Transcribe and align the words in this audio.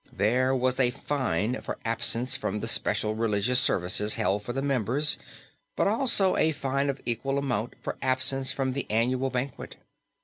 There 0.11 0.55
was 0.55 0.79
a 0.79 0.89
fine 0.89 1.61
for 1.61 1.77
absence 1.85 2.35
from 2.35 2.59
the 2.59 2.67
special 2.67 3.13
religious 3.13 3.59
services 3.59 4.15
held 4.15 4.41
for 4.41 4.51
the 4.51 4.63
members 4.63 5.19
but 5.75 5.85
also 5.85 6.35
a 6.35 6.53
fine 6.53 6.89
of 6.89 6.99
equal 7.05 7.37
amount 7.37 7.75
for 7.83 7.97
absence 8.01 8.51
from 8.51 8.73
the 8.73 8.89
annual 8.89 9.29
banquet. 9.29 9.75